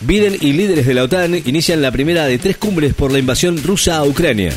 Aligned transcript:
Biden 0.01 0.35
y 0.41 0.51
líderes 0.51 0.85
de 0.85 0.95
la 0.95 1.03
OTAN 1.03 1.33
inician 1.33 1.81
la 1.81 1.93
primera 1.93 2.25
de 2.25 2.39
tres 2.39 2.57
cumbres 2.57 2.93
por 2.93 3.13
la 3.13 3.19
invasión 3.19 3.63
rusa 3.63 3.95
a 3.95 4.03
Ucrania. 4.03 4.51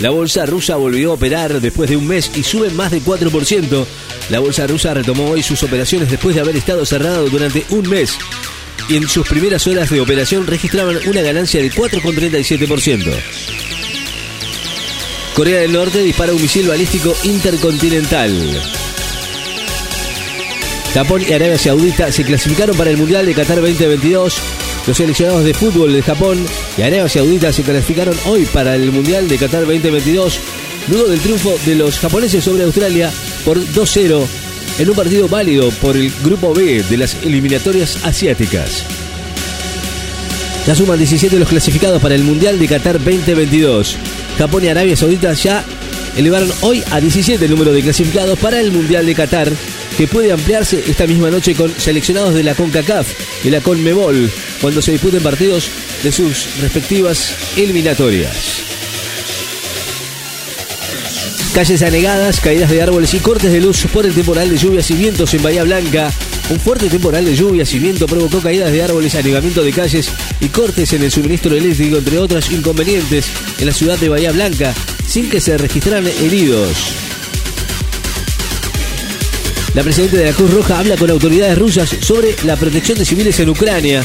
La 0.00 0.10
bolsa 0.10 0.44
rusa 0.44 0.76
volvió 0.76 1.12
a 1.12 1.14
operar 1.14 1.62
después 1.62 1.88
de 1.88 1.96
un 1.96 2.06
mes 2.06 2.30
y 2.36 2.42
sube 2.42 2.68
más 2.72 2.90
de 2.90 3.00
4%. 3.00 3.86
La 4.28 4.40
bolsa 4.40 4.66
rusa 4.66 4.92
retomó 4.92 5.30
hoy 5.30 5.42
sus 5.42 5.62
operaciones 5.62 6.10
después 6.10 6.34
de 6.34 6.42
haber 6.42 6.56
estado 6.56 6.84
cerrado 6.84 7.30
durante 7.30 7.64
un 7.70 7.88
mes. 7.88 8.18
Y 8.92 8.96
en 8.96 9.08
sus 9.08 9.26
primeras 9.26 9.66
horas 9.66 9.88
de 9.88 10.02
operación 10.02 10.46
registraban 10.46 10.98
una 11.06 11.22
ganancia 11.22 11.62
de 11.62 11.72
4,37%. 11.72 13.10
Corea 15.32 15.60
del 15.60 15.72
Norte 15.72 16.02
dispara 16.02 16.34
un 16.34 16.42
misil 16.42 16.68
balístico 16.68 17.16
intercontinental. 17.22 18.60
Japón 20.92 21.22
y 21.26 21.32
Arabia 21.32 21.56
Saudita 21.56 22.12
se 22.12 22.22
clasificaron 22.22 22.76
para 22.76 22.90
el 22.90 22.98
Mundial 22.98 23.24
de 23.24 23.32
Qatar 23.32 23.62
2022 23.62 24.36
los 24.86 24.94
seleccionados 24.94 25.44
de 25.44 25.54
fútbol 25.54 25.94
de 25.94 26.02
Japón 26.02 26.44
y 26.76 26.82
Arabia 26.82 27.08
Saudita 27.08 27.50
se 27.50 27.62
clasificaron 27.62 28.14
hoy 28.26 28.44
para 28.44 28.74
el 28.74 28.92
Mundial 28.92 29.26
de 29.26 29.38
Qatar 29.38 29.62
2022 29.62 30.38
luego 30.88 31.08
del 31.08 31.20
triunfo 31.20 31.58
de 31.64 31.76
los 31.76 31.98
japoneses 31.98 32.44
sobre 32.44 32.64
Australia 32.64 33.10
por 33.46 33.58
2-0 33.58 34.41
en 34.78 34.88
un 34.88 34.96
partido 34.96 35.28
válido 35.28 35.70
por 35.70 35.96
el 35.96 36.12
Grupo 36.22 36.54
B 36.54 36.82
de 36.82 36.96
las 36.96 37.14
eliminatorias 37.22 37.98
asiáticas. 38.04 38.84
Ya 40.66 40.74
suman 40.74 40.98
17 40.98 41.38
los 41.38 41.48
clasificados 41.48 42.00
para 42.00 42.14
el 42.14 42.22
Mundial 42.22 42.58
de 42.58 42.68
Qatar 42.68 43.02
2022. 43.02 43.96
Japón 44.38 44.64
y 44.64 44.68
Arabia 44.68 44.96
Saudita 44.96 45.32
ya 45.32 45.64
elevaron 46.16 46.50
hoy 46.60 46.82
a 46.90 47.00
17 47.00 47.44
el 47.44 47.50
número 47.50 47.72
de 47.72 47.82
clasificados 47.82 48.38
para 48.38 48.60
el 48.60 48.70
Mundial 48.70 49.04
de 49.04 49.14
Qatar, 49.14 49.50
que 49.96 50.06
puede 50.06 50.32
ampliarse 50.32 50.82
esta 50.86 51.06
misma 51.06 51.30
noche 51.30 51.54
con 51.54 51.72
seleccionados 51.78 52.34
de 52.34 52.44
la 52.44 52.54
CONCACAF 52.54 53.44
y 53.44 53.50
la 53.50 53.60
CONMEBOL, 53.60 54.30
cuando 54.60 54.80
se 54.80 54.92
disputen 54.92 55.22
partidos 55.22 55.68
de 56.02 56.12
sus 56.12 56.60
respectivas 56.60 57.34
eliminatorias. 57.56 58.71
Calles 61.54 61.82
anegadas, 61.82 62.40
caídas 62.40 62.70
de 62.70 62.80
árboles 62.80 63.12
y 63.12 63.18
cortes 63.18 63.52
de 63.52 63.60
luz 63.60 63.84
por 63.92 64.06
el 64.06 64.14
temporal 64.14 64.48
de 64.48 64.56
lluvias 64.56 64.90
y 64.90 64.94
vientos 64.94 65.34
en 65.34 65.42
Bahía 65.42 65.64
Blanca. 65.64 66.10
Un 66.48 66.58
fuerte 66.58 66.88
temporal 66.88 67.26
de 67.26 67.36
lluvias 67.36 67.74
y 67.74 67.78
viento 67.78 68.06
provocó 68.06 68.40
caídas 68.40 68.72
de 68.72 68.82
árboles, 68.82 69.14
anegamiento 69.14 69.62
de 69.62 69.70
calles 69.70 70.08
y 70.40 70.48
cortes 70.48 70.94
en 70.94 71.02
el 71.02 71.10
suministro 71.10 71.54
eléctrico, 71.54 71.98
entre 71.98 72.18
otros 72.18 72.50
inconvenientes, 72.50 73.26
en 73.58 73.66
la 73.66 73.72
ciudad 73.74 73.98
de 73.98 74.08
Bahía 74.08 74.32
Blanca, 74.32 74.72
sin 75.06 75.28
que 75.28 75.42
se 75.42 75.58
registraran 75.58 76.06
heridos. 76.06 76.74
La 79.74 79.82
presidenta 79.82 80.16
de 80.16 80.24
la 80.24 80.32
Cruz 80.32 80.54
Roja 80.54 80.78
habla 80.78 80.96
con 80.96 81.10
autoridades 81.10 81.58
rusas 81.58 81.96
sobre 82.00 82.34
la 82.44 82.56
protección 82.56 82.96
de 82.98 83.04
civiles 83.04 83.38
en 83.40 83.50
Ucrania. 83.50 84.02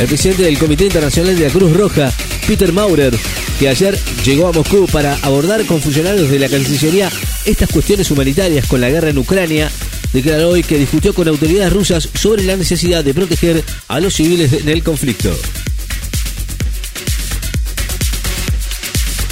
El 0.00 0.06
presidente 0.06 0.42
del 0.42 0.58
Comité 0.58 0.84
Internacional 0.84 1.36
de 1.36 1.48
la 1.48 1.52
Cruz 1.52 1.76
Roja, 1.76 2.10
Peter 2.46 2.72
Maurer, 2.72 3.14
que 3.58 3.68
ayer 3.68 3.98
llegó 4.24 4.46
a 4.46 4.52
Moscú 4.52 4.86
para 4.86 5.16
abordar 5.22 5.64
con 5.66 5.80
funcionarios 5.80 6.30
de 6.30 6.38
la 6.38 6.48
Cancillería 6.48 7.10
estas 7.44 7.68
cuestiones 7.68 8.10
humanitarias 8.10 8.66
con 8.66 8.80
la 8.80 8.88
guerra 8.88 9.10
en 9.10 9.18
Ucrania, 9.18 9.70
declaró 10.12 10.50
hoy 10.50 10.62
que 10.62 10.78
discutió 10.78 11.12
con 11.12 11.26
autoridades 11.26 11.72
rusas 11.72 12.08
sobre 12.14 12.44
la 12.44 12.56
necesidad 12.56 13.02
de 13.02 13.14
proteger 13.14 13.64
a 13.88 13.98
los 14.00 14.14
civiles 14.14 14.52
en 14.52 14.68
el 14.68 14.82
conflicto. 14.82 15.36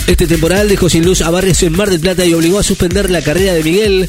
Este 0.09 0.27
temporal 0.27 0.69
dejó 0.69 0.89
sin 0.89 1.05
luz 1.05 1.21
a 1.23 1.31
barrios 1.31 1.63
en 1.63 1.73
Mar 1.73 1.91
del 1.91 2.01
Plata 2.01 2.25
y 2.25 2.35
obligó 2.35 2.59
a 2.59 2.65
suspender 2.65 3.11
la 3.11 3.23
carrera 3.23 3.55
de 3.55 3.63
Miguel. 3.63 4.07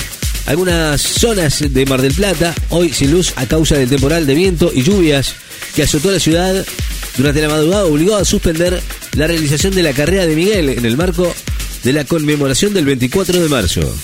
Algunas 0.48 1.02
zonas 1.02 1.64
de 1.70 1.86
Mar 1.86 2.02
del 2.02 2.14
Plata 2.14 2.56
hoy 2.70 2.92
sin 2.94 3.12
luz 3.12 3.34
a 3.36 3.46
causa 3.46 3.76
del 3.76 3.90
temporal 3.90 4.26
de 4.26 4.34
viento 4.34 4.72
y 4.74 4.82
lluvias 4.82 5.34
que 5.76 5.84
azotó 5.84 6.12
la 6.12 6.20
ciudad 6.20 6.66
durante 7.18 7.42
la 7.42 7.50
madrugada 7.50 7.86
obligó 7.86 8.16
a 8.16 8.26
suspender 8.26 8.82
la 9.14 9.28
realización 9.28 9.74
de 9.74 9.84
la 9.84 9.94
carrera 9.94 10.26
de 10.26 10.36
Miguel 10.36 10.70
en 10.70 10.86
el 10.86 10.98
marco 10.98 11.34
de 11.84 11.94
la 11.94 12.06
conmemoración 12.06 12.74
del 12.74 12.86
24 12.86 13.42
de 13.42 13.50
marzo. 13.50 13.96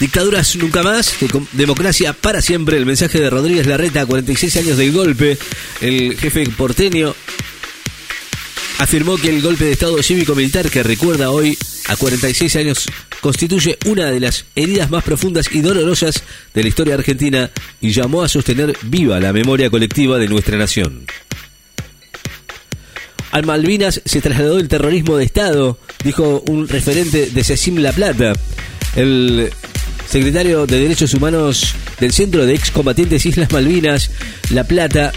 Dictaduras 0.00 0.56
nunca 0.56 0.82
más, 0.82 1.14
democracia 1.52 2.14
para 2.14 2.40
siempre. 2.40 2.78
El 2.78 2.86
mensaje 2.86 3.20
de 3.20 3.28
Rodríguez 3.28 3.66
Larreta, 3.66 4.06
46 4.06 4.56
años 4.56 4.78
del 4.78 4.92
golpe. 4.92 5.36
El 5.82 6.16
jefe 6.18 6.48
porteño 6.48 7.14
afirmó 8.78 9.18
que 9.18 9.28
el 9.28 9.42
golpe 9.42 9.66
de 9.66 9.72
Estado 9.72 10.02
cívico-militar 10.02 10.70
que 10.70 10.82
recuerda 10.82 11.30
hoy 11.30 11.56
a 11.88 11.96
46 11.96 12.56
años 12.56 12.86
constituye 13.20 13.76
una 13.84 14.10
de 14.10 14.20
las 14.20 14.46
heridas 14.56 14.90
más 14.90 15.04
profundas 15.04 15.50
y 15.52 15.60
dolorosas 15.60 16.22
de 16.54 16.62
la 16.62 16.68
historia 16.68 16.94
argentina 16.94 17.50
y 17.82 17.90
llamó 17.90 18.22
a 18.22 18.28
sostener 18.28 18.74
viva 18.82 19.20
la 19.20 19.34
memoria 19.34 19.68
colectiva 19.68 20.16
de 20.16 20.28
nuestra 20.28 20.56
nación. 20.56 21.04
Al 23.30 23.46
Malvinas 23.46 24.00
se 24.04 24.20
trasladó 24.20 24.58
el 24.58 24.68
terrorismo 24.68 25.16
de 25.16 25.24
Estado, 25.24 25.78
dijo 26.02 26.42
un 26.48 26.66
referente 26.68 27.30
de 27.30 27.44
Cecim 27.44 27.76
La 27.76 27.92
Plata. 27.92 28.32
El 28.96 29.50
secretario 30.08 30.66
de 30.66 30.80
Derechos 30.80 31.14
Humanos 31.14 31.74
del 32.00 32.12
Centro 32.12 32.44
de 32.44 32.54
Excombatientes 32.54 33.24
Islas 33.26 33.52
Malvinas, 33.52 34.10
La 34.50 34.64
Plata, 34.64 35.12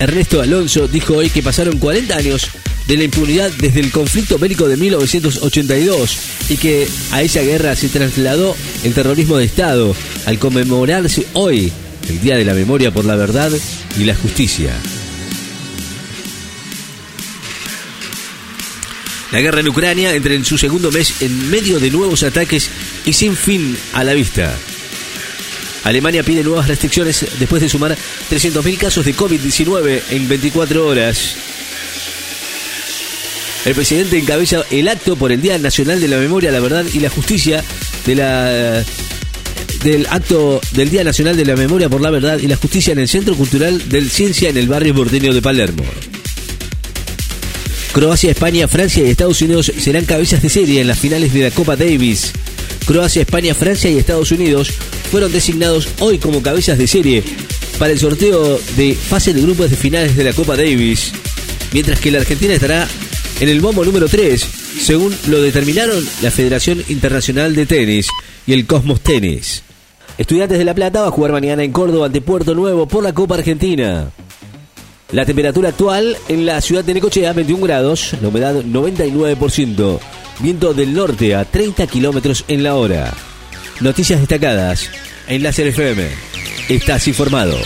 Ernesto 0.00 0.40
Alonso, 0.40 0.88
dijo 0.88 1.16
hoy 1.16 1.30
que 1.30 1.42
pasaron 1.42 1.78
40 1.78 2.16
años 2.16 2.48
de 2.88 2.96
la 2.96 3.04
impunidad 3.04 3.52
desde 3.60 3.78
el 3.78 3.92
conflicto 3.92 4.36
bélico 4.36 4.66
de 4.66 4.76
1982 4.76 6.18
y 6.48 6.56
que 6.56 6.88
a 7.12 7.22
esa 7.22 7.42
guerra 7.42 7.76
se 7.76 7.88
trasladó 7.88 8.56
el 8.82 8.92
terrorismo 8.92 9.36
de 9.36 9.44
Estado 9.44 9.94
al 10.26 10.40
conmemorarse 10.40 11.26
hoy 11.34 11.70
el 12.08 12.20
Día 12.20 12.36
de 12.36 12.44
la 12.44 12.54
Memoria 12.54 12.90
por 12.90 13.04
la 13.04 13.14
Verdad 13.14 13.52
y 13.96 14.04
la 14.04 14.16
Justicia. 14.16 14.72
La 19.32 19.40
guerra 19.40 19.60
en 19.60 19.68
Ucrania 19.68 20.14
entra 20.14 20.34
en 20.34 20.44
su 20.44 20.58
segundo 20.58 20.90
mes 20.90 21.22
en 21.22 21.50
medio 21.50 21.78
de 21.78 21.90
nuevos 21.90 22.22
ataques 22.24 22.68
y 23.04 23.12
sin 23.12 23.36
fin 23.36 23.76
a 23.92 24.02
la 24.02 24.12
vista. 24.12 24.52
Alemania 25.84 26.22
pide 26.22 26.42
nuevas 26.42 26.68
restricciones 26.68 27.24
después 27.38 27.62
de 27.62 27.68
sumar 27.68 27.96
300.000 28.30 28.76
casos 28.76 29.04
de 29.04 29.14
COVID-19 29.14 30.02
en 30.10 30.28
24 30.28 30.86
horas. 30.86 31.36
El 33.64 33.74
presidente 33.74 34.18
encabeza 34.18 34.64
el 34.70 34.88
acto 34.88 35.16
por 35.16 35.32
el 35.32 35.40
Día 35.40 35.58
Nacional 35.58 36.00
de 36.00 36.08
la 36.08 36.16
Memoria, 36.18 36.50
la 36.50 36.60
Verdad 36.60 36.84
y 36.92 36.98
la 36.98 37.10
Justicia 37.10 37.62
del 38.06 38.20
acto 40.10 40.60
del 40.72 40.90
Día 40.90 41.04
Nacional 41.04 41.36
de 41.36 41.44
la 41.44 41.56
Memoria 41.56 41.88
por 41.88 42.00
la 42.00 42.10
Verdad 42.10 42.38
y 42.38 42.48
la 42.48 42.56
Justicia 42.56 42.92
en 42.92 42.98
el 42.98 43.08
Centro 43.08 43.36
Cultural 43.36 43.88
del 43.88 44.10
Ciencia 44.10 44.48
en 44.48 44.56
el 44.56 44.66
barrio 44.66 44.94
porteño 44.94 45.32
de 45.32 45.40
Palermo. 45.40 45.84
Croacia, 47.92 48.30
España, 48.30 48.68
Francia 48.68 49.04
y 49.04 49.10
Estados 49.10 49.42
Unidos 49.42 49.72
serán 49.76 50.04
cabezas 50.04 50.40
de 50.40 50.48
serie 50.48 50.80
en 50.80 50.86
las 50.86 50.98
finales 50.98 51.32
de 51.32 51.42
la 51.42 51.50
Copa 51.50 51.74
Davis. 51.74 52.32
Croacia, 52.86 53.22
España, 53.22 53.52
Francia 53.52 53.90
y 53.90 53.98
Estados 53.98 54.30
Unidos 54.30 54.70
fueron 55.10 55.32
designados 55.32 55.88
hoy 55.98 56.18
como 56.18 56.40
cabezas 56.40 56.78
de 56.78 56.86
serie 56.86 57.24
para 57.80 57.92
el 57.92 57.98
sorteo 57.98 58.60
de 58.76 58.94
fase 58.94 59.34
de 59.34 59.42
grupos 59.42 59.70
de 59.70 59.76
finales 59.76 60.16
de 60.16 60.22
la 60.22 60.32
Copa 60.32 60.56
Davis, 60.56 61.12
mientras 61.72 61.98
que 61.98 62.12
la 62.12 62.20
Argentina 62.20 62.54
estará 62.54 62.86
en 63.40 63.48
el 63.48 63.60
bombo 63.60 63.84
número 63.84 64.08
3, 64.08 64.46
según 64.80 65.16
lo 65.26 65.42
determinaron 65.42 66.06
la 66.22 66.30
Federación 66.30 66.84
Internacional 66.88 67.56
de 67.56 67.66
Tenis 67.66 68.06
y 68.46 68.52
el 68.52 68.66
Cosmos 68.66 69.00
Tenis. 69.00 69.64
Estudiantes 70.16 70.58
de 70.58 70.64
La 70.64 70.74
Plata 70.74 71.00
va 71.00 71.08
a 71.08 71.12
jugar 71.12 71.32
mañana 71.32 71.64
en 71.64 71.72
Córdoba 71.72 72.06
ante 72.06 72.20
Puerto 72.20 72.54
Nuevo 72.54 72.86
por 72.86 73.02
la 73.02 73.14
Copa 73.14 73.34
Argentina. 73.34 74.12
La 75.12 75.24
temperatura 75.26 75.70
actual 75.70 76.16
en 76.28 76.46
la 76.46 76.60
ciudad 76.60 76.84
de 76.84 76.94
Necochea, 76.94 77.32
21 77.32 77.64
grados, 77.64 78.14
la 78.22 78.28
humedad 78.28 78.54
99%, 78.54 79.98
viento 80.38 80.72
del 80.72 80.94
norte 80.94 81.34
a 81.34 81.44
30 81.44 81.86
kilómetros 81.88 82.44
en 82.46 82.62
la 82.62 82.76
hora. 82.76 83.12
Noticias 83.80 84.20
destacadas 84.20 84.88
en 85.26 85.42
la 85.42 85.50
FM. 85.50 86.08
Estás 86.68 87.08
informado. 87.08 87.56